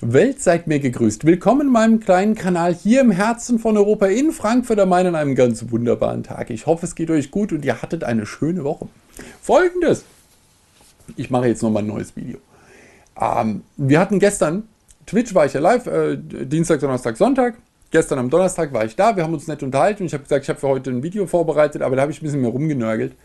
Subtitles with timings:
[0.00, 1.24] Welt seid mir gegrüßt.
[1.24, 5.16] Willkommen in meinem kleinen Kanal hier im Herzen von Europa in Frankfurt am Main an
[5.16, 6.50] einem ganz wunderbaren Tag.
[6.50, 8.86] Ich hoffe, es geht euch gut und ihr hattet eine schöne Woche.
[9.42, 10.04] Folgendes.
[11.16, 12.38] Ich mache jetzt nochmal ein neues Video.
[13.20, 14.68] Ähm, wir hatten gestern,
[15.04, 17.56] Twitch war ich ja live, äh, Dienstag, Donnerstag, Sonntag.
[17.90, 20.44] Gestern am Donnerstag war ich da, wir haben uns nett unterhalten und ich habe gesagt,
[20.44, 23.16] ich habe für heute ein Video vorbereitet, aber da habe ich ein bisschen mehr rumgenörgelt.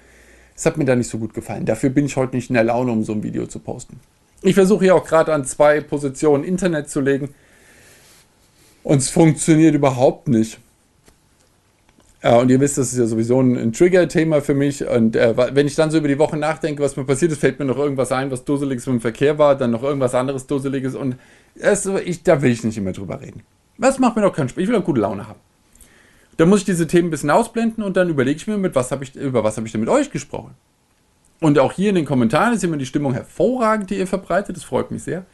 [0.55, 1.67] Es hat mir da nicht so gut gefallen.
[1.67, 3.99] Dafür bin ich heute nicht in der Laune, um so ein Video zu posten.
[4.43, 7.33] Ich versuche hier auch gerade an zwei Positionen Internet zu legen.
[8.83, 10.59] Und es funktioniert überhaupt nicht.
[12.21, 14.85] Ja, und ihr wisst, das ist ja sowieso ein, ein Trigger-Thema für mich.
[14.85, 17.59] Und äh, wenn ich dann so über die Woche nachdenke, was mir passiert ist, fällt
[17.59, 20.95] mir noch irgendwas ein, was Dusseliges im Verkehr war, dann noch irgendwas anderes Dusseliges.
[20.95, 21.15] Und
[21.55, 23.43] es, ich, da will ich nicht immer drüber reden.
[23.77, 24.61] Was macht mir doch keinen Spaß.
[24.61, 25.39] Ich will auch gute Laune haben.
[26.35, 28.91] Da muss ich diese Themen ein bisschen ausblenden und dann überlege ich mir, mit was
[28.91, 30.55] ich, über was habe ich denn mit euch gesprochen.
[31.43, 34.55] Und auch hier in den Kommentaren ist immer die Stimmung hervorragend, die ihr verbreitet.
[34.55, 35.25] Das freut mich sehr.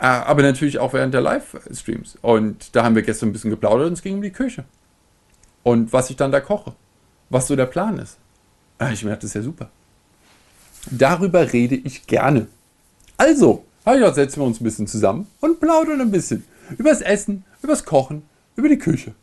[0.00, 2.18] Äh, aber natürlich auch während der Livestreams.
[2.22, 4.64] Und da haben wir gestern ein bisschen geplaudert und es ging um die Küche.
[5.62, 6.74] Und was ich dann da koche.
[7.30, 8.18] Was so der Plan ist.
[8.78, 9.70] Ah, ich merke, das ist ja super.
[10.90, 12.48] Darüber rede ich gerne.
[13.16, 16.42] Also, ja, setzen wir uns ein bisschen zusammen und plaudern ein bisschen.
[16.76, 18.24] Übers Essen, übers Kochen,
[18.56, 19.14] über die Küche.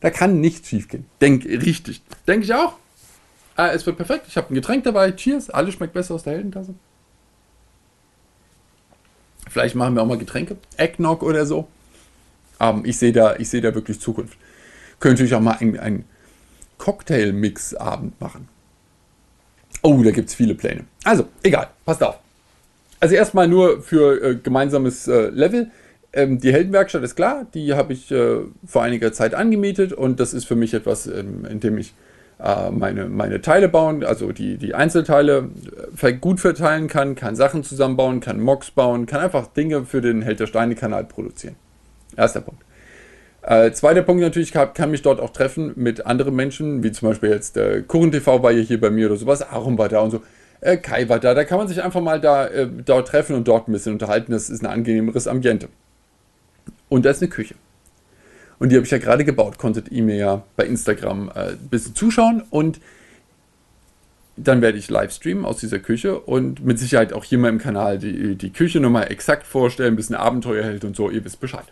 [0.00, 1.06] Da kann nichts schief gehen.
[1.22, 2.02] Denk richtig.
[2.26, 2.76] Denke ich auch.
[3.56, 4.26] Ah, es wird perfekt.
[4.28, 5.12] Ich habe ein Getränk dabei.
[5.12, 5.50] Cheers.
[5.50, 6.74] Alles schmeckt besser aus der Heldentasse.
[9.48, 10.56] Vielleicht machen wir auch mal Getränke.
[10.76, 11.68] Eggnog oder so.
[12.58, 14.36] Ähm, ich sehe da, seh da wirklich Zukunft.
[14.98, 16.04] Könnte ich auch mal einen,
[16.78, 18.48] Cocktail-Mix-Abend machen.
[19.82, 20.84] Oh, da gibt es viele Pläne.
[21.04, 21.68] Also, egal.
[21.84, 22.18] Passt auf.
[23.00, 25.70] Also erstmal nur für äh, gemeinsames äh, Level.
[26.12, 30.32] Ähm, die Heldenwerkstatt ist klar, die habe ich äh, vor einiger Zeit angemietet und das
[30.32, 31.92] ist für mich etwas, ähm, in dem ich
[32.38, 35.48] meine, meine Teile bauen, also die, die Einzelteile
[36.00, 40.22] äh, gut verteilen kann, kann Sachen zusammenbauen, kann Mocks bauen, kann einfach Dinge für den
[40.22, 41.56] Held der Steine-Kanal produzieren.
[42.16, 42.62] Erster Punkt.
[43.42, 47.30] Äh, zweiter Punkt natürlich, kann, mich dort auch treffen mit anderen Menschen, wie zum Beispiel
[47.30, 50.22] jetzt äh, Kuchen TV war hier bei mir oder sowas, Aaron war da und so,
[50.60, 51.34] äh, Kai war da.
[51.34, 54.32] Da kann man sich einfach mal da äh, dort treffen und dort ein bisschen unterhalten.
[54.32, 55.68] Das ist ein angenehmeres Ambiente.
[56.88, 57.54] Und da ist eine Küche.
[58.58, 61.68] Und die habe ich ja gerade gebaut, konntet ihr mir ja bei Instagram äh, ein
[61.68, 62.80] bisschen zuschauen und
[64.36, 67.58] dann werde ich live streamen aus dieser Küche und mit Sicherheit auch hier mal im
[67.58, 71.40] Kanal die, die Küche nochmal exakt vorstellen, ein bisschen Abenteuer hält und so, ihr wisst
[71.40, 71.66] Bescheid.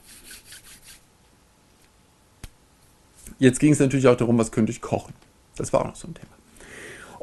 [3.38, 5.14] Jetzt ging es natürlich auch darum, was könnte ich kochen.
[5.56, 6.30] Das war auch noch so ein Thema.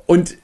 [0.06, 0.38] Und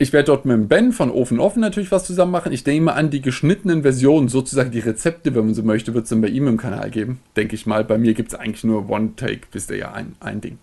[0.00, 2.52] ich werde dort mit dem Ben von Ofen Offen natürlich was zusammen machen.
[2.52, 6.08] Ich nehme an, die geschnittenen Versionen, sozusagen die Rezepte, wenn man so möchte, wird es
[6.08, 7.20] dann bei ihm im Kanal geben.
[7.36, 7.84] Denke ich mal.
[7.84, 10.58] Bei mir gibt es eigentlich nur One-Take, wisst ihr ja, ein, ein Ding.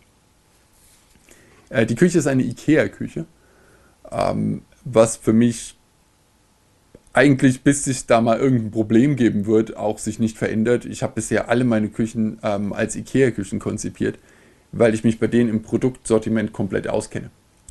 [1.69, 3.25] Äh, die Küche ist eine Ikea-Küche.
[4.11, 5.75] Ähm, was für mich
[7.13, 10.83] eigentlich, bis sich da mal irgendein Problem geben wird, auch sich nicht verändert.
[10.85, 14.17] Ich habe bisher alle meine Küchen ähm, als Ikea-Küchen konzipiert,
[14.71, 17.29] weil ich mich bei denen im Produktsortiment komplett auskenne.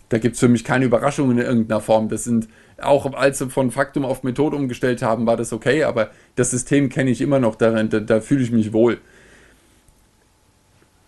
[0.09, 2.09] Da gibt es für mich keine Überraschungen in irgendeiner Form.
[2.09, 2.49] Das sind
[2.81, 6.89] auch, als sie von Faktum auf Methode umgestellt haben, war das okay, aber das System
[6.89, 8.99] kenne ich immer noch darin, da, da fühle ich mich wohl.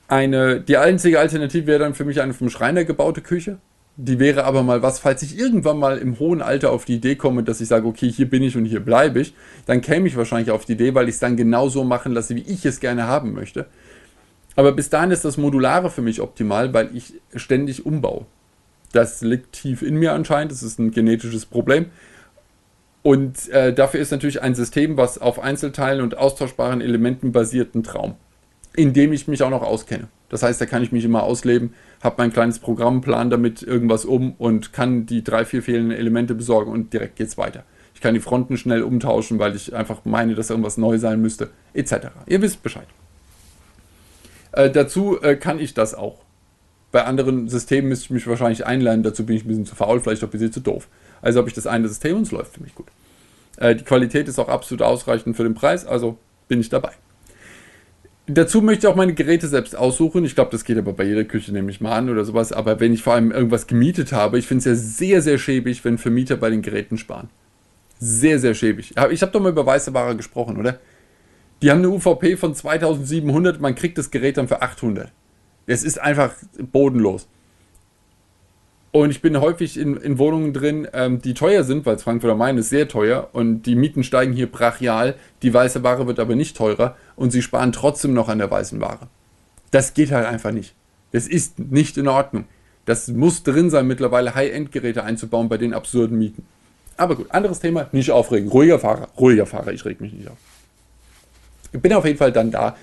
[0.09, 3.59] Eine, die einzige Alternative wäre dann für mich eine vom Schreiner gebaute Küche.
[4.01, 7.17] Die wäre aber mal was, falls ich irgendwann mal im hohen Alter auf die Idee
[7.17, 9.35] komme, dass ich sage, okay, hier bin ich und hier bleibe ich,
[9.67, 12.43] dann käme ich wahrscheinlich auf die Idee, weil ich es dann genauso machen lasse, wie
[12.43, 13.67] ich es gerne haben möchte.
[14.55, 18.27] Aber bis dahin ist das Modulare für mich optimal, weil ich ständig umbaue.
[18.93, 20.53] Das liegt tief in mir anscheinend.
[20.53, 21.87] Das ist ein genetisches Problem.
[23.03, 27.83] Und äh, dafür ist natürlich ein System, was auf Einzelteilen und austauschbaren Elementen basiert, ein
[27.83, 28.17] Traum.
[28.77, 30.09] In dem ich mich auch noch auskenne.
[30.29, 34.05] Das heißt, da kann ich mich immer ausleben, habe mein kleines Programm, plan damit irgendwas
[34.05, 37.65] um und kann die drei, vier fehlenden Elemente besorgen und direkt geht es weiter.
[37.95, 41.51] Ich kann die Fronten schnell umtauschen, weil ich einfach meine, dass irgendwas neu sein müsste,
[41.73, 42.09] etc.
[42.27, 42.87] Ihr wisst Bescheid.
[44.53, 46.21] Äh, dazu äh, kann ich das auch.
[46.91, 50.01] Bei anderen Systemen müsste ich mich wahrscheinlich einlernen, dazu bin ich ein bisschen zu faul,
[50.01, 50.89] vielleicht auch ein bisschen zu doof.
[51.21, 52.87] Also habe ich das eine System und es läuft für mich gut.
[53.59, 56.17] Äh, die Qualität ist auch absolut ausreichend für den Preis, also
[56.49, 56.93] bin ich dabei.
[58.31, 60.25] Dazu möchte ich auch meine Geräte selbst aussuchen.
[60.27, 62.53] Ich glaube, das geht aber bei jeder Küche, nehme ich mal an oder sowas.
[62.53, 65.83] Aber wenn ich vor allem irgendwas gemietet habe, ich finde es ja sehr, sehr schäbig,
[65.87, 67.31] wenn Vermieter bei den Geräten sparen.
[68.01, 68.93] Sehr, sehr schäbig.
[69.11, 70.79] Ich habe doch mal über weiße Ware gesprochen, oder?
[71.63, 75.11] Die haben eine UVP von 2700, man kriegt das Gerät dann für 800.
[75.69, 76.33] Es ist einfach
[76.73, 77.29] bodenlos.
[78.91, 82.39] Und ich bin häufig in, in Wohnungen drin, ähm, die teuer sind, weil Frankfurt am
[82.39, 85.15] Main ist sehr teuer und die Mieten steigen hier brachial.
[85.43, 88.81] Die weiße Ware wird aber nicht teurer und sie sparen trotzdem noch an der weißen
[88.81, 89.09] Ware.
[89.71, 90.75] Das geht halt einfach nicht.
[91.13, 92.45] Das ist nicht in Ordnung.
[92.87, 96.47] Das muss drin sein, mittlerweile High-End-Geräte einzubauen bei den absurden Mieten.
[96.97, 98.49] Aber gut, anderes Thema, nicht aufregen.
[98.49, 100.39] Ruhiger Fahrer, ruhiger Fahrer, ich reg mich nicht auf.
[101.73, 102.75] Ich bin auf jeden Fall dann da,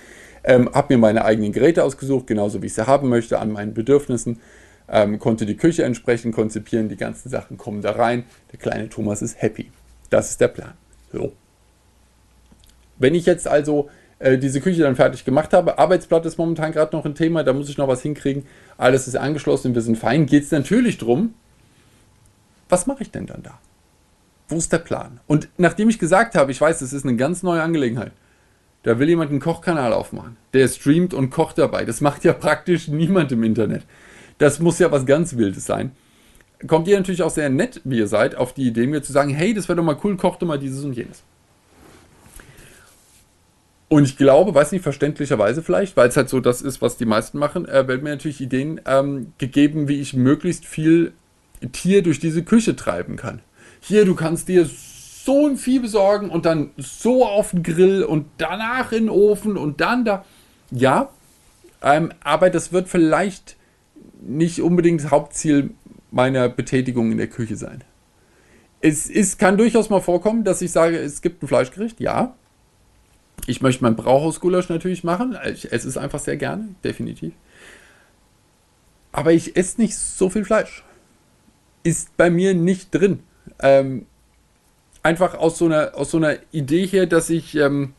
[0.45, 3.73] ähm, habe mir meine eigenen Geräte ausgesucht, genauso wie ich sie haben möchte, an meinen
[3.73, 4.39] Bedürfnissen.
[4.87, 8.25] Ähm, konnte die Küche entsprechend konzipieren, die ganzen Sachen kommen da rein.
[8.51, 9.71] Der kleine Thomas ist happy.
[10.11, 10.73] Das ist der Plan.
[11.11, 11.33] So.
[12.97, 13.89] Wenn ich jetzt also
[14.19, 17.51] äh, diese Küche dann fertig gemacht habe, Arbeitsblatt ist momentan gerade noch ein Thema, da
[17.51, 18.45] muss ich noch was hinkriegen.
[18.77, 20.27] Alles ist angeschlossen, wir sind fein.
[20.27, 21.33] Geht es natürlich darum,
[22.69, 23.59] was mache ich denn dann da?
[24.47, 25.19] Wo ist der Plan?
[25.25, 28.11] Und nachdem ich gesagt habe, ich weiß, das ist eine ganz neue Angelegenheit,
[28.85, 30.37] da will jemand einen Kochkanal aufmachen.
[30.53, 31.85] Der streamt und kocht dabei.
[31.85, 33.83] Das macht ja praktisch niemand im Internet.
[34.37, 35.91] Das muss ja was ganz Wildes sein.
[36.67, 39.31] Kommt ihr natürlich auch sehr nett, wie ihr seid, auf die Idee, mir zu sagen,
[39.31, 41.23] hey, das wäre doch mal cool, kocht doch mal dieses und jenes.
[43.87, 47.05] Und ich glaube, weiß nicht, verständlicherweise vielleicht, weil es halt so das ist, was die
[47.05, 51.13] meisten machen, äh, werden mir natürlich Ideen ähm, gegeben, wie ich möglichst viel
[51.71, 53.41] Tier durch diese Küche treiben kann.
[53.79, 54.69] Hier, du kannst dir
[55.25, 59.57] so ein Vieh besorgen und dann so auf den Grill und danach in den Ofen
[59.57, 60.23] und dann da.
[60.71, 61.09] Ja,
[61.81, 63.57] ähm, aber das wird vielleicht
[64.21, 65.71] nicht unbedingt das Hauptziel
[66.11, 67.83] meiner Betätigung in der Küche sein.
[68.81, 72.35] Es ist, kann durchaus mal vorkommen, dass ich sage, es gibt ein Fleischgericht, ja.
[73.47, 75.37] Ich möchte mein Brauhausgulasch natürlich machen.
[75.51, 77.33] Ich esse es einfach sehr gerne, definitiv.
[79.11, 80.83] Aber ich esse nicht so viel Fleisch.
[81.83, 83.21] Ist bei mir nicht drin.
[83.59, 84.05] Ähm,
[85.05, 87.93] einfach aus so einer, aus so einer Idee her, dass ich ähm,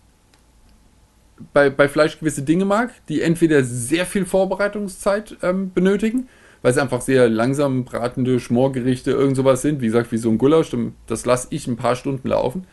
[1.52, 6.28] bei, bei Fleisch gewisse Dinge mag, die entweder sehr viel Vorbereitungszeit ähm, benötigen,
[6.62, 10.38] weil es einfach sehr langsam bratende Schmorgerichte, irgend sowas sind, wie gesagt, wie so ein
[10.38, 10.74] Gulasch,
[11.06, 12.66] das lasse ich ein paar Stunden laufen.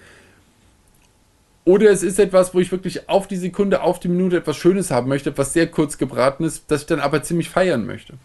[1.64, 4.90] Oder es ist etwas, wo ich wirklich auf die Sekunde, auf die Minute etwas Schönes
[4.90, 8.16] haben möchte, etwas sehr kurz gebratenes, das ich dann aber ziemlich feiern möchte.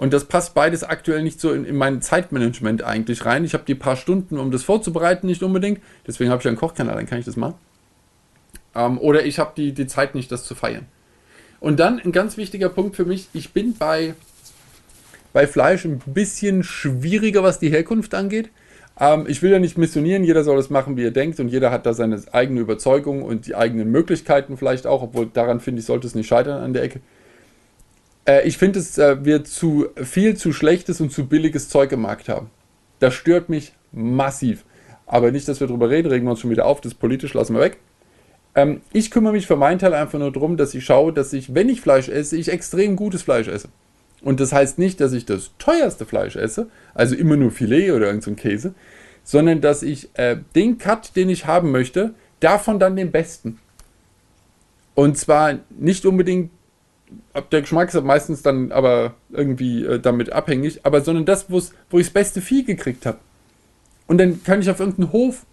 [0.00, 3.44] Und das passt beides aktuell nicht so in, in mein Zeitmanagement eigentlich rein.
[3.44, 5.82] Ich habe die paar Stunden, um das vorzubereiten, nicht unbedingt.
[6.06, 7.56] Deswegen habe ich einen Kochkanal, dann kann ich das machen.
[8.74, 10.86] Ähm, oder ich habe die, die Zeit nicht, das zu feiern.
[11.60, 14.14] Und dann ein ganz wichtiger Punkt für mich, ich bin bei,
[15.34, 18.48] bei Fleisch ein bisschen schwieriger, was die Herkunft angeht.
[18.98, 21.70] Ähm, ich will ja nicht missionieren, jeder soll das machen, wie er denkt und jeder
[21.70, 25.84] hat da seine eigene Überzeugung und die eigenen Möglichkeiten vielleicht auch, obwohl daran finde ich,
[25.84, 27.00] sollte es nicht scheitern an der Ecke.
[28.30, 32.02] Äh, ich finde, es äh, wird zu viel zu schlechtes und zu billiges Zeug im
[32.02, 32.50] Markt haben.
[33.00, 34.64] Das stört mich massiv.
[35.06, 37.54] Aber nicht, dass wir darüber reden, regen wir uns schon wieder auf, das politisch lassen
[37.54, 37.78] wir weg.
[38.54, 41.54] Ähm, ich kümmere mich für meinen Teil einfach nur darum, dass ich schaue, dass ich,
[41.54, 43.68] wenn ich Fleisch esse, ich extrem gutes Fleisch esse.
[44.22, 48.06] Und das heißt nicht, dass ich das teuerste Fleisch esse, also immer nur Filet oder
[48.06, 48.74] irgendein so Käse,
[49.24, 53.58] sondern dass ich äh, den Cut, den ich haben möchte, davon dann den besten.
[54.94, 56.50] Und zwar nicht unbedingt
[57.52, 62.06] der Geschmack ist meistens dann aber irgendwie äh, damit abhängig, aber sondern das, wo ich
[62.06, 63.18] das beste Vieh gekriegt habe.
[64.06, 65.46] Und dann kann ich auf irgendeinen Hof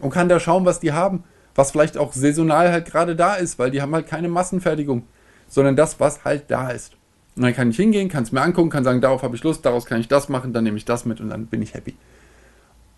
[0.00, 1.24] und kann da schauen, was die haben,
[1.54, 5.04] was vielleicht auch saisonal halt gerade da ist, weil die haben halt keine Massenfertigung,
[5.48, 6.96] sondern das, was halt da ist.
[7.36, 9.64] Und dann kann ich hingehen, kann es mir angucken, kann sagen, darauf habe ich Lust,
[9.64, 11.94] daraus kann ich das machen, dann nehme ich das mit und dann bin ich happy.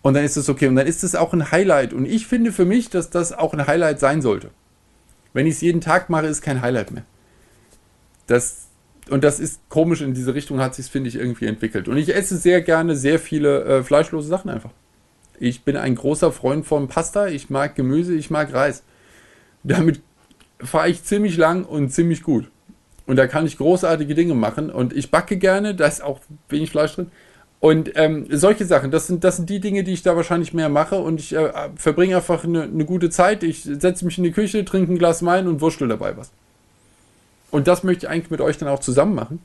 [0.01, 0.67] Und dann ist es okay.
[0.67, 1.93] Und dann ist es auch ein Highlight.
[1.93, 4.51] Und ich finde für mich, dass das auch ein Highlight sein sollte.
[5.33, 7.03] Wenn ich es jeden Tag mache, ist kein Highlight mehr.
[8.27, 8.67] Das,
[9.09, 11.87] und das ist komisch, in diese Richtung hat sich finde ich, irgendwie entwickelt.
[11.87, 14.71] Und ich esse sehr gerne sehr viele äh, fleischlose Sachen einfach.
[15.39, 18.83] Ich bin ein großer Freund von Pasta, ich mag Gemüse, ich mag Reis.
[19.63, 20.01] Damit
[20.59, 22.49] fahre ich ziemlich lang und ziemlich gut.
[23.05, 24.69] Und da kann ich großartige Dinge machen.
[24.69, 27.11] Und ich backe gerne, da ist auch wenig Fleisch drin.
[27.59, 30.69] Und ähm, solche Sachen, das sind, das sind die Dinge, die ich da wahrscheinlich mehr
[30.69, 30.99] mache.
[30.99, 33.43] Und ich äh, verbringe einfach eine, eine, gute Zeit.
[33.43, 36.31] Ich setze mich in die Küche, trinke ein Glas Wein und wurschtel dabei was.
[37.51, 39.39] Und das möchte ich eigentlich mit euch dann auch zusammen machen.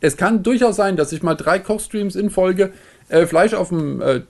[0.00, 2.72] Es kann durchaus sein, dass ich mal drei Kochstreams in Folge
[3.08, 4.22] äh, Fleisch auf dem, äh,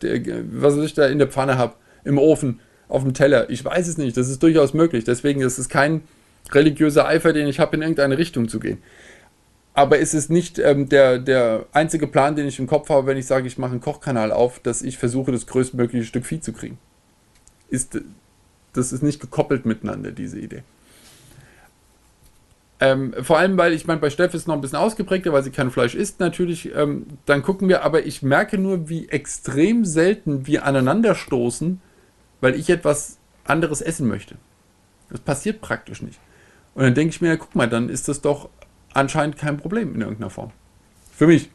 [0.53, 1.75] was ich da in der Pfanne habe,
[2.05, 3.49] im Ofen, auf dem Teller.
[3.49, 5.05] Ich weiß es nicht, das ist durchaus möglich.
[5.05, 6.03] Deswegen ist es kein
[6.51, 8.79] religiöser Eifer, den ich habe, in irgendeine Richtung zu gehen.
[9.75, 13.17] Aber es ist nicht ähm, der, der einzige Plan, den ich im Kopf habe, wenn
[13.17, 16.53] ich sage, ich mache einen Kochkanal auf, dass ich versuche, das größtmögliche Stück Vieh zu
[16.53, 16.79] kriegen.
[17.71, 17.99] Ist,
[18.75, 20.63] das ist nicht gekoppelt miteinander, diese Idee.
[22.83, 25.45] Ähm, vor allem, weil ich meine, bei Steff ist es noch ein bisschen ausgeprägter, weil
[25.45, 26.75] sie kein Fleisch isst natürlich.
[26.75, 31.81] Ähm, dann gucken wir, aber ich merke nur, wie extrem selten wir aneinanderstoßen,
[32.41, 34.35] weil ich etwas anderes essen möchte.
[35.11, 36.19] Das passiert praktisch nicht.
[36.75, 38.49] Und dann denke ich mir, guck mal, dann ist das doch
[38.95, 40.51] anscheinend kein Problem in irgendeiner Form.
[41.15, 41.53] Für mich.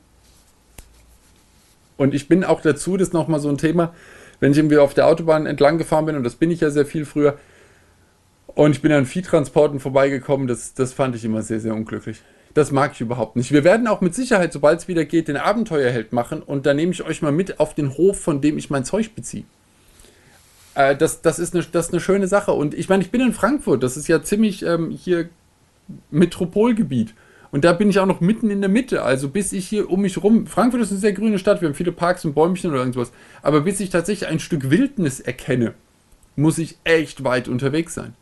[1.98, 3.94] Und ich bin auch dazu, das ist nochmal so ein Thema,
[4.40, 6.86] wenn ich irgendwie auf der Autobahn entlang gefahren bin, und das bin ich ja sehr
[6.86, 7.38] viel früher,
[8.58, 10.48] und ich bin an Viehtransporten vorbeigekommen.
[10.48, 12.18] Das, das fand ich immer sehr, sehr unglücklich.
[12.56, 13.52] Das mag ich überhaupt nicht.
[13.52, 16.92] Wir werden auch mit Sicherheit, sobald es wieder geht, den Abenteuerheld machen und da nehme
[16.92, 19.44] ich euch mal mit auf den Hof, von dem ich mein Zeug beziehe.
[20.74, 22.52] Äh, das, das, ist eine, das ist eine schöne Sache.
[22.52, 25.30] Und ich meine, ich bin in Frankfurt, das ist ja ziemlich ähm, hier
[26.10, 27.14] Metropolgebiet.
[27.52, 29.04] Und da bin ich auch noch mitten in der Mitte.
[29.04, 30.48] Also bis ich hier um mich rum.
[30.48, 33.12] Frankfurt ist eine sehr grüne Stadt, wir haben viele Parks und Bäumchen oder irgendwas.
[33.44, 35.76] Aber bis ich tatsächlich ein Stück Wildnis erkenne,
[36.36, 38.16] muss ich echt weit unterwegs sein.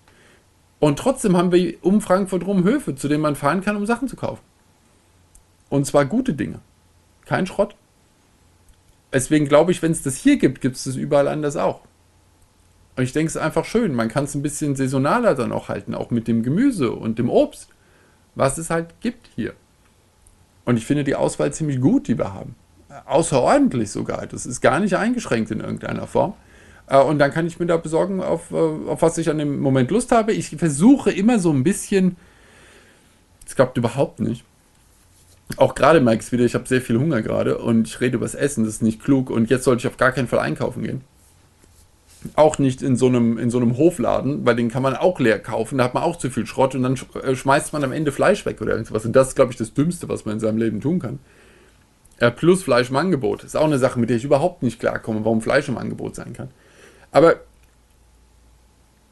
[0.85, 4.07] Und trotzdem haben wir um Frankfurt rum Höfe, zu denen man fahren kann, um Sachen
[4.07, 4.43] zu kaufen.
[5.67, 6.59] Und zwar gute Dinge.
[7.25, 7.75] Kein Schrott.
[9.11, 11.81] Deswegen glaube ich, wenn es das hier gibt, gibt es das überall anders auch.
[12.95, 13.95] Und ich denke, es ist einfach schön.
[13.95, 17.31] Man kann es ein bisschen saisonaler dann auch halten, auch mit dem Gemüse und dem
[17.31, 17.69] Obst,
[18.35, 19.55] was es halt gibt hier.
[20.65, 22.53] Und ich finde die Auswahl ziemlich gut, die wir haben.
[23.07, 24.27] Außerordentlich sogar.
[24.27, 26.35] Das ist gar nicht eingeschränkt in irgendeiner Form.
[26.87, 29.59] Äh, und dann kann ich mir da besorgen, auf, äh, auf was ich an dem
[29.59, 30.33] Moment Lust habe.
[30.33, 32.17] Ich versuche immer so ein bisschen.
[33.45, 34.43] Es klappt überhaupt nicht.
[35.57, 38.25] Auch gerade merke ich wieder, ich habe sehr viel Hunger gerade und ich rede über
[38.25, 40.81] das Essen, das ist nicht klug und jetzt sollte ich auf gar keinen Fall einkaufen
[40.81, 41.01] gehen.
[42.35, 45.37] Auch nicht in so einem, in so einem Hofladen, weil den kann man auch leer
[45.37, 48.11] kaufen, da hat man auch zu viel Schrott und dann äh, schmeißt man am Ende
[48.11, 49.05] Fleisch weg oder irgendwas.
[49.05, 51.19] Und das ist, glaube ich, das Dümmste, was man in seinem Leben tun kann.
[52.35, 53.43] plus Fleisch im Angebot.
[53.43, 56.33] Ist auch eine Sache, mit der ich überhaupt nicht klarkomme, warum Fleisch im Angebot sein
[56.33, 56.49] kann.
[57.11, 57.37] Aber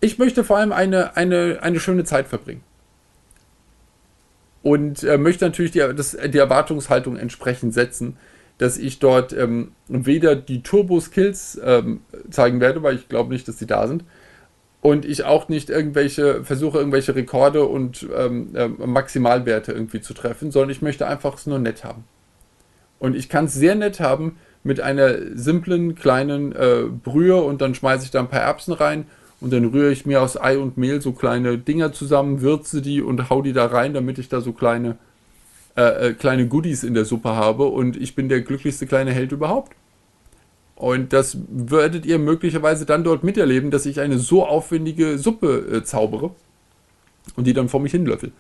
[0.01, 2.63] ich möchte vor allem eine, eine, eine schöne Zeit verbringen.
[4.61, 8.17] Und äh, möchte natürlich die, das, die Erwartungshaltung entsprechend setzen,
[8.57, 13.59] dass ich dort ähm, weder die Turbo-Skills ähm, zeigen werde, weil ich glaube nicht, dass
[13.59, 14.03] sie da sind,
[14.83, 20.51] und ich auch nicht irgendwelche, versuche irgendwelche Rekorde und ähm, äh, Maximalwerte irgendwie zu treffen,
[20.51, 22.03] sondern ich möchte einfach es nur nett haben.
[22.99, 27.75] Und ich kann es sehr nett haben, mit einer simplen kleinen äh, Brühe und dann
[27.75, 29.05] schmeiße ich da ein paar Erbsen rein
[29.41, 33.01] und dann rühre ich mir aus Ei und Mehl so kleine Dinger zusammen, würze die
[33.01, 34.97] und hau die da rein, damit ich da so kleine,
[35.75, 39.33] äh, äh, kleine Goodies in der Suppe habe und ich bin der glücklichste kleine Held
[39.33, 39.73] überhaupt.
[40.75, 45.83] Und das werdet ihr möglicherweise dann dort miterleben, dass ich eine so aufwendige Suppe äh,
[45.83, 46.31] zaubere
[47.35, 48.31] und die dann vor mich hinlöffel.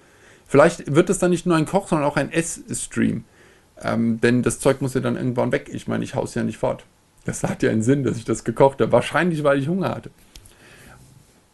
[0.47, 3.23] Vielleicht wird es dann nicht nur ein Koch, sondern auch ein Ess-Stream.
[3.83, 5.69] Ähm, denn das Zeug muss ja dann irgendwann weg.
[5.71, 6.85] Ich meine, ich haus ja nicht fort.
[7.25, 8.91] Das hat ja einen Sinn, dass ich das gekocht habe.
[8.91, 10.11] Wahrscheinlich, weil ich Hunger hatte.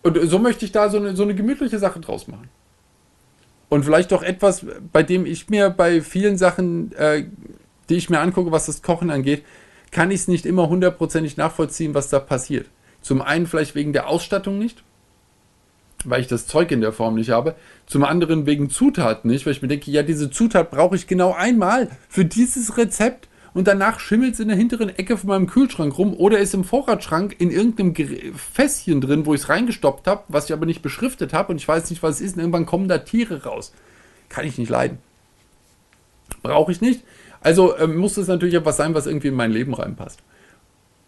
[0.02, 2.50] Und so möchte ich da so eine, so eine gemütliche Sache draus machen.
[3.68, 7.26] Und vielleicht auch etwas, bei dem ich mir bei vielen Sachen, äh,
[7.90, 9.44] die ich mir angucke, was das Kochen angeht,
[9.92, 12.68] kann ich es nicht immer hundertprozentig nachvollziehen, was da passiert.
[13.02, 14.84] Zum einen vielleicht wegen der Ausstattung nicht,
[16.06, 17.56] weil ich das Zeug in der Form nicht habe.
[17.86, 21.34] Zum anderen wegen Zutaten nicht, weil ich mir denke, ja, diese Zutat brauche ich genau
[21.34, 25.98] einmal für dieses Rezept und danach schimmelt es in der hinteren Ecke von meinem Kühlschrank
[25.98, 27.94] rum oder ist im Vorratsschrank in irgendeinem
[28.36, 31.68] Fässchen drin, wo ich es reingestoppt habe, was ich aber nicht beschriftet habe und ich
[31.68, 33.74] weiß nicht, was es ist und irgendwann kommen da Tiere raus.
[34.30, 35.00] Kann ich nicht leiden.
[36.44, 37.04] Brauche ich nicht.
[37.42, 40.20] Also ähm, muss es natürlich etwas sein, was irgendwie in mein Leben reinpasst.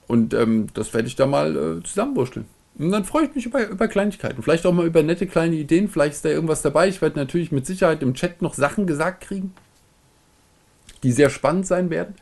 [0.07, 2.45] Und ähm, das werde ich da mal äh, zusammenwurschteln.
[2.77, 4.41] Und dann freue ich mich über, über Kleinigkeiten.
[4.41, 5.89] Vielleicht auch mal über nette kleine Ideen.
[5.89, 6.87] Vielleicht ist da irgendwas dabei.
[6.87, 9.53] Ich werde natürlich mit Sicherheit im Chat noch Sachen gesagt kriegen,
[11.03, 12.15] die sehr spannend sein werden,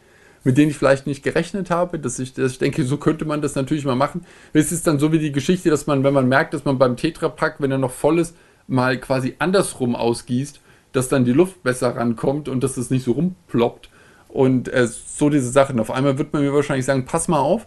[0.44, 2.00] mit denen ich vielleicht nicht gerechnet habe.
[2.00, 4.26] Dass ich, dass ich denke, so könnte man das natürlich mal machen.
[4.54, 6.98] Es ist dann so wie die Geschichte, dass man, wenn man merkt, dass man beim
[6.98, 8.36] Tetrapack, wenn er noch voll ist,
[8.68, 10.60] mal quasi andersrum ausgießt,
[10.92, 13.90] dass dann die Luft besser rankommt und dass es nicht so rumploppt.
[14.28, 15.80] Und äh, so diese Sachen.
[15.80, 17.66] Auf einmal wird man mir wahrscheinlich sagen, pass mal auf,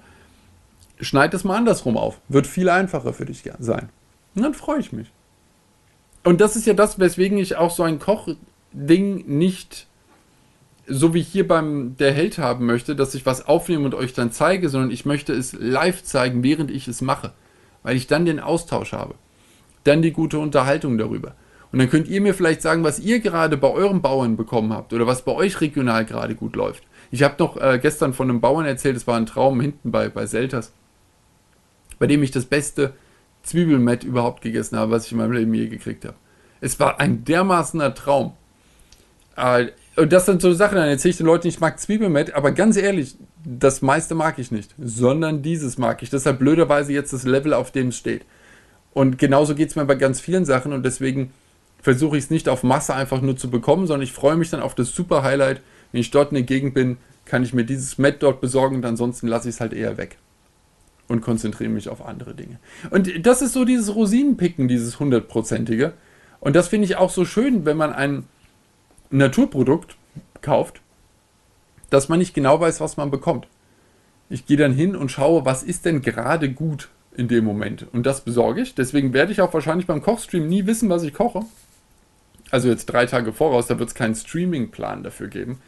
[1.02, 2.20] schneid es mal andersrum auf.
[2.28, 3.90] Wird viel einfacher für dich sein.
[4.34, 5.10] Und dann freue ich mich.
[6.24, 9.86] Und das ist ja das, weswegen ich auch so ein Kochding nicht
[10.86, 14.32] so wie hier beim Der Held haben möchte, dass ich was aufnehme und euch dann
[14.32, 17.32] zeige, sondern ich möchte es live zeigen, während ich es mache.
[17.82, 19.14] Weil ich dann den Austausch habe.
[19.84, 21.34] Dann die gute Unterhaltung darüber.
[21.72, 24.92] Und dann könnt ihr mir vielleicht sagen, was ihr gerade bei euren Bauern bekommen habt
[24.92, 26.84] oder was bei euch regional gerade gut läuft.
[27.10, 30.08] Ich habe noch äh, gestern von einem Bauern erzählt, es war ein Traum hinten bei,
[30.08, 30.72] bei Selters
[32.02, 32.94] bei dem ich das beste
[33.44, 36.16] Zwiebelmett überhaupt gegessen habe, was ich in meinem Leben je gekriegt habe.
[36.60, 38.32] Es war ein dermaßener Traum.
[39.36, 42.50] Äh, und das sind so Sachen, dann erzähle ich den Leuten, ich mag Zwiebelmett, aber
[42.50, 46.10] ganz ehrlich, das meiste mag ich nicht, sondern dieses mag ich.
[46.10, 48.24] Deshalb blöderweise jetzt das Level, auf dem es steht.
[48.92, 51.32] Und genauso geht es mir bei ganz vielen Sachen und deswegen
[51.82, 54.60] versuche ich es nicht auf Masse einfach nur zu bekommen, sondern ich freue mich dann
[54.60, 55.60] auf das super Highlight.
[55.92, 58.86] Wenn ich dort in der Gegend bin, kann ich mir dieses Met dort besorgen und
[58.86, 60.18] ansonsten lasse ich es halt eher weg
[61.12, 62.58] und konzentriere mich auf andere Dinge.
[62.90, 65.92] Und das ist so dieses Rosinenpicken, dieses hundertprozentige.
[66.40, 68.24] Und das finde ich auch so schön, wenn man ein
[69.10, 69.96] Naturprodukt
[70.40, 70.80] kauft,
[71.90, 73.46] dass man nicht genau weiß, was man bekommt.
[74.30, 77.86] Ich gehe dann hin und schaue, was ist denn gerade gut in dem Moment.
[77.92, 78.74] Und das besorge ich.
[78.74, 81.42] Deswegen werde ich auch wahrscheinlich beim Kochstream nie wissen, was ich koche.
[82.50, 85.60] Also jetzt drei Tage voraus, da wird es keinen Streaming-Plan dafür geben.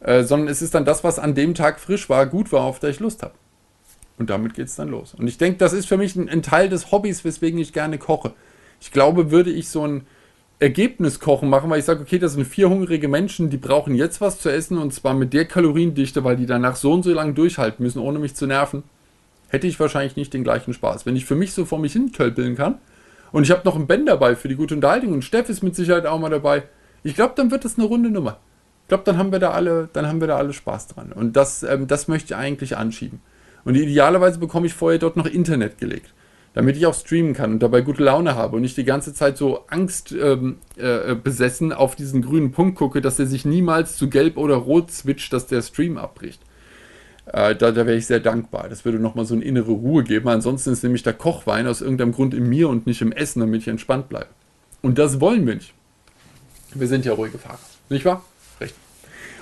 [0.00, 2.80] Äh, sondern es ist dann das, was an dem Tag frisch war, gut war, auf
[2.80, 3.34] der ich Lust habe.
[4.20, 5.14] Und damit geht es dann los.
[5.14, 7.96] Und ich denke, das ist für mich ein, ein, Teil des Hobbys, weswegen ich gerne
[7.96, 8.34] koche.
[8.78, 10.02] Ich glaube, würde ich so ein
[10.58, 14.38] Ergebniskochen machen, weil ich sage, okay, das sind vier hungrige Menschen, die brauchen jetzt was
[14.38, 17.82] zu essen und zwar mit der Kaloriendichte, weil die danach so und so lange durchhalten
[17.82, 18.82] müssen, ohne mich zu nerven,
[19.48, 21.06] hätte ich wahrscheinlich nicht den gleichen Spaß.
[21.06, 22.76] Wenn ich für mich so vor mich hin tölpeln kann
[23.32, 25.74] und ich habe noch einen Ben dabei für die gute Unterhaltung und Steff ist mit
[25.74, 26.64] Sicherheit auch mal dabei,
[27.04, 28.36] ich glaube, dann wird das eine runde Nummer.
[28.82, 31.12] Ich glaube, dann haben wir da alle, dann haben wir da alle Spaß dran.
[31.12, 33.22] Und das, ähm, das möchte ich eigentlich anschieben.
[33.64, 36.12] Und idealerweise bekomme ich vorher dort noch Internet gelegt
[36.52, 39.36] damit ich auch streamen kann und dabei gute Laune habe und nicht die ganze Zeit
[39.36, 41.14] so Angst ähm, äh,
[41.74, 45.46] auf diesen grünen Punkt gucke, dass er sich niemals zu gelb oder rot switcht, dass
[45.46, 46.40] der Stream abbricht.
[47.26, 48.68] Äh, da, da wäre ich sehr dankbar.
[48.68, 50.28] Das würde nochmal so eine innere Ruhe geben.
[50.28, 53.62] Ansonsten ist nämlich der Kochwein aus irgendeinem Grund in mir und nicht im Essen, damit
[53.62, 54.28] ich entspannt bleibe.
[54.82, 55.72] Und das wollen wir nicht.
[56.74, 57.58] Wir sind ja ruhige Fahrer.
[57.88, 58.24] Nicht wahr?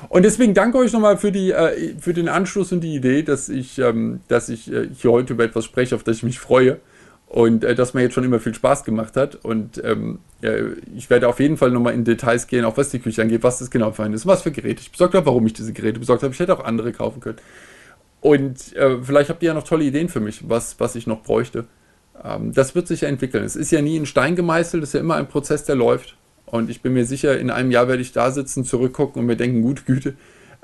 [0.08, 3.78] Und deswegen danke euch nochmal für, äh, für den Anschluss und die Idee, dass ich,
[3.78, 6.78] ähm, dass ich äh, hier heute über etwas spreche, auf das ich mich freue.
[7.26, 9.34] Und äh, das mir jetzt schon immer viel Spaß gemacht hat.
[9.36, 10.62] Und ähm, äh,
[10.96, 13.58] ich werde auf jeden Fall nochmal in Details gehen, auch was die Küche angeht, was
[13.58, 16.00] das genau für ein ist, was für Geräte ich besorgt habe, warum ich diese Geräte
[16.00, 16.32] besorgt habe.
[16.32, 17.38] Ich hätte auch andere kaufen können.
[18.20, 21.22] Und äh, vielleicht habt ihr ja noch tolle Ideen für mich, was, was ich noch
[21.22, 21.66] bräuchte.
[22.24, 23.44] Ähm, das wird sich ja entwickeln.
[23.44, 26.16] Es ist ja nie in Stein gemeißelt, es ist ja immer ein Prozess, der läuft.
[26.50, 29.36] Und ich bin mir sicher, in einem Jahr werde ich da sitzen, zurückgucken und mir
[29.36, 30.14] denken, gute Güte,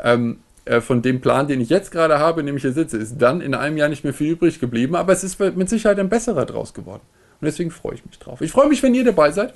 [0.02, 3.40] ähm, äh, von dem Plan, den ich jetzt gerade habe, nämlich hier sitze, ist dann
[3.40, 6.46] in einem Jahr nicht mehr viel übrig geblieben, aber es ist mit Sicherheit ein besserer
[6.46, 7.02] draus geworden.
[7.40, 8.40] Und deswegen freue ich mich drauf.
[8.40, 9.54] Ich freue mich, wenn ihr dabei seid.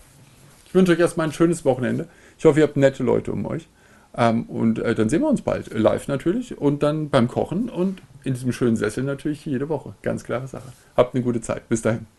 [0.66, 2.08] Ich wünsche euch erstmal ein schönes Wochenende.
[2.38, 3.68] Ich hoffe, ihr habt nette Leute um euch.
[4.16, 5.72] Ähm, und äh, dann sehen wir uns bald.
[5.72, 6.58] Live natürlich.
[6.58, 9.94] Und dann beim Kochen und in diesem schönen Sessel natürlich jede Woche.
[10.02, 10.72] Ganz klare Sache.
[10.96, 11.68] Habt eine gute Zeit.
[11.68, 12.17] Bis dahin.